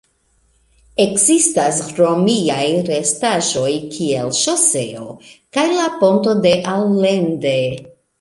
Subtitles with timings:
[1.03, 5.05] Ekzistas romiaj restaĵoj kiel ŝoseo
[5.59, 7.55] kaj la ponto de Allende.